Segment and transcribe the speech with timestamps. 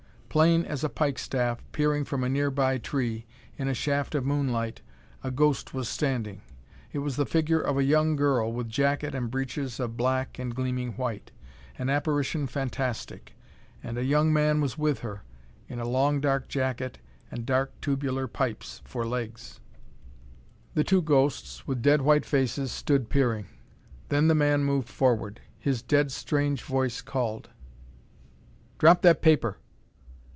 [0.33, 3.25] Plain as a pikestaff, peering from a nearby tree,
[3.57, 4.79] in a shaft of moonlight,
[5.25, 6.41] a ghost was standing.
[6.93, 10.55] It was the figure of a young girl, with jacket and breeches of black and
[10.55, 11.33] gleaming white.
[11.77, 13.33] An apparition fantastic!
[13.83, 15.23] And a young man was with her,
[15.67, 16.99] in a long dark jacket
[17.29, 19.59] and dark tubular pipes, for legs.
[20.75, 23.47] The two ghosts with dead white faces stood peering.
[24.07, 25.41] Then the man moved forward.
[25.59, 27.49] His dead, strange voice called:
[28.79, 29.57] "Drop that paper!"